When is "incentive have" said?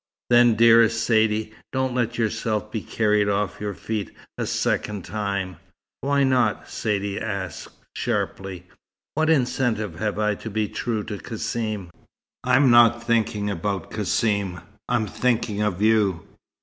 9.29-10.17